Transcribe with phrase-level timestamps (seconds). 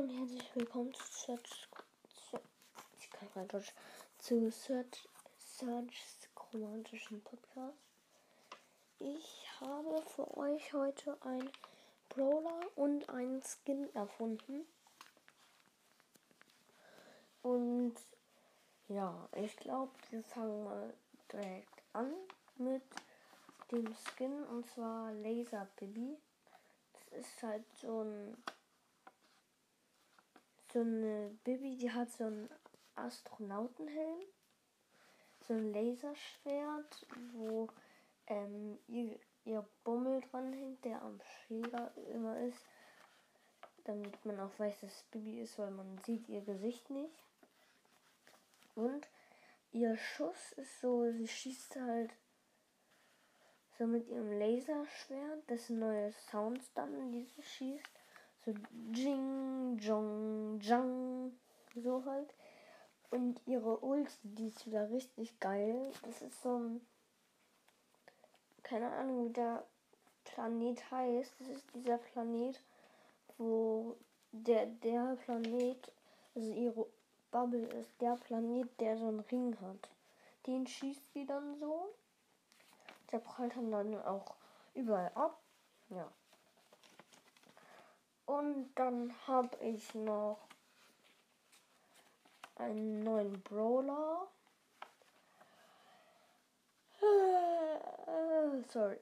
[0.00, 1.68] und herzlich willkommen zu Search.
[2.08, 2.40] Zu,
[2.98, 3.74] ich kann kein Deutsch.
[4.18, 7.76] Zu Search, Searchs romantischen Podcast.
[8.98, 11.50] Ich habe für euch heute ein
[12.08, 14.64] Brawler und einen Skin erfunden.
[17.42, 17.94] Und
[18.88, 20.94] ja, ich glaube, wir fangen mal
[21.30, 22.14] direkt an
[22.56, 22.82] mit
[23.70, 26.16] dem Skin und zwar Laser Baby.
[27.10, 28.42] Das ist halt so ein
[30.72, 32.48] so eine Bibi, die hat so einen
[32.94, 34.20] Astronautenhelm,
[35.46, 37.68] so ein Laserschwert, wo
[38.26, 42.64] ähm, ihr, ihr Bummel dran hängt, der am Schläger immer ist,
[43.84, 47.18] damit man auch weiß, dass es Bibi ist, weil man sieht ihr Gesicht nicht.
[48.76, 49.08] Und
[49.72, 52.12] ihr Schuss ist so, sie schießt halt
[53.78, 58.00] so mit ihrem Laserschwert, das neue Sounds dann, die sie schießt
[58.44, 58.54] so
[58.92, 60.29] Jing, Jong,
[60.60, 61.32] Jang,
[61.74, 62.34] so halt.
[63.10, 65.92] Und ihre Ult, die ist wieder richtig geil.
[66.02, 66.80] Das ist so ein,
[68.62, 69.64] keine Ahnung, wie der
[70.24, 71.34] Planet heißt.
[71.40, 72.60] Das ist dieser Planet,
[73.38, 73.96] wo
[74.32, 75.92] der, der Planet,
[76.34, 76.86] also ihre
[77.30, 79.88] Bubble ist, der Planet, der so einen Ring hat.
[80.46, 81.94] Den schießt sie dann so.
[83.10, 84.34] Der prallt dann auch
[84.74, 85.40] überall ab.
[85.88, 86.08] Ja.
[88.26, 90.38] Und dann habe ich noch
[92.60, 94.28] einen neuen Brawler.
[98.68, 98.98] Sorry.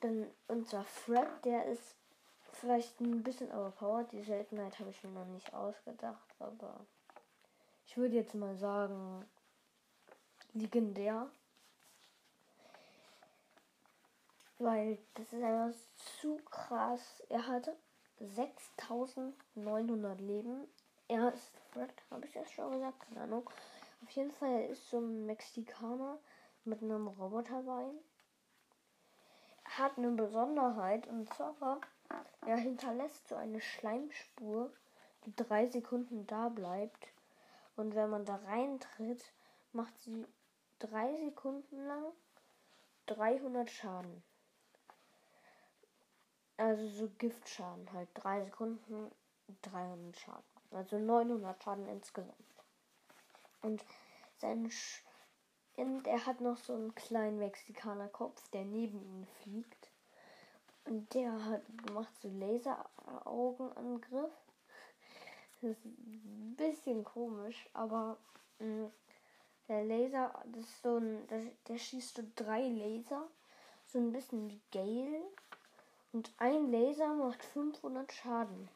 [0.00, 1.96] Dann unser Fred, der ist
[2.52, 4.12] vielleicht ein bisschen overpowered.
[4.12, 6.86] Die Seltenheit habe ich mir noch nicht ausgedacht, aber
[7.86, 9.24] ich würde jetzt mal sagen,
[10.52, 11.30] legendär.
[14.58, 15.72] Weil das ist einfach
[16.20, 17.22] zu krass.
[17.28, 17.76] Er hatte
[18.20, 20.68] 6900 Leben.
[21.08, 23.00] Er ist Fred, habe ich das schon gesagt?
[23.00, 23.48] Keine Ahnung.
[24.02, 26.18] Auf jeden Fall ist so ein Mexikaner
[26.64, 27.98] mit einem Roboterbein.
[29.64, 31.80] Er hat eine Besonderheit und zwar,
[32.46, 34.70] er hinterlässt so eine Schleimspur,
[35.24, 37.08] die drei Sekunden da bleibt.
[37.76, 39.24] Und wenn man da reintritt,
[39.72, 40.26] macht sie
[40.78, 42.12] drei Sekunden lang
[43.06, 44.22] 300 Schaden.
[46.56, 48.08] Also so Giftschaden halt.
[48.14, 49.10] Drei Sekunden
[49.62, 50.51] 300 Schaden.
[50.72, 52.36] Also 900 Schaden insgesamt.
[53.62, 53.84] Und
[54.38, 55.02] sein Sch
[55.76, 59.90] und er hat noch so einen kleinen Mexikanerkopf, der neben ihm fliegt.
[60.84, 61.62] Und der hat
[61.92, 64.32] macht so Laseraugenangriff.
[65.60, 68.16] Das ist ein bisschen komisch, aber
[68.58, 68.90] mh, mm,
[69.68, 73.28] der Laser, das ist so ein, der, der schießt so drei Laser,
[73.86, 75.22] so ein bisschen wie Gale
[76.12, 78.68] und ein Laser macht 500 Schaden.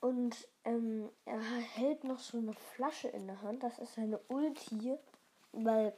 [0.00, 3.62] Und ähm, er hält noch so eine Flasche in der Hand.
[3.62, 4.98] Das ist seine Ulti.
[5.52, 5.94] Weil,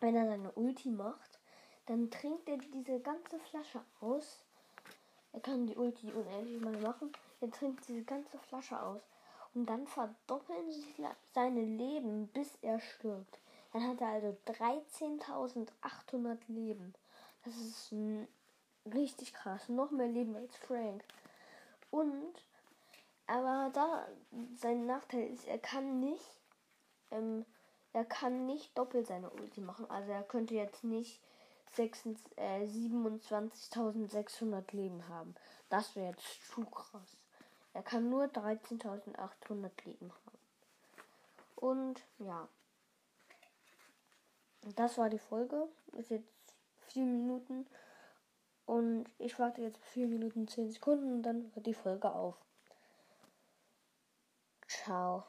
[0.00, 1.38] wenn er seine Ulti macht,
[1.86, 4.44] dann trinkt er diese ganze Flasche aus.
[5.32, 7.12] Er kann die Ulti unendlich mal machen.
[7.40, 9.02] Er trinkt diese ganze Flasche aus.
[9.54, 10.86] Und dann verdoppeln sich
[11.34, 13.38] seine Leben, bis er stirbt.
[13.72, 16.94] Dann hat er also 13.800 Leben.
[17.44, 17.94] Das ist
[18.92, 19.68] richtig krass.
[19.68, 21.04] Noch mehr Leben als Frank.
[21.92, 22.34] Und,
[23.28, 24.08] aber da
[24.56, 26.24] sein Nachteil ist, er kann nicht,
[27.10, 27.44] ähm,
[27.92, 29.84] er kann nicht doppelt seine Ulti machen.
[29.90, 31.20] Also er könnte jetzt nicht
[31.76, 31.90] äh,
[32.64, 35.34] 27.600 Leben haben.
[35.68, 37.18] Das wäre jetzt zu krass.
[37.74, 40.38] Er kann nur 13.800 Leben haben.
[41.56, 42.48] Und ja.
[44.76, 45.68] Das war die Folge.
[45.98, 46.54] Ist jetzt
[46.88, 47.66] vier Minuten.
[48.66, 52.36] Und ich warte jetzt vier Minuten zehn Sekunden und dann hört die Folge auf.
[54.68, 55.24] Ciao.